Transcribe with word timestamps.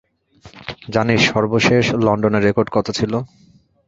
জানিস, 0.93 1.21
সর্বশেষ 1.31 1.85
লন্ডনের 2.05 2.45
রেকর্ড 2.47 2.69
কত 2.71 2.87
ছিল? 2.97 3.13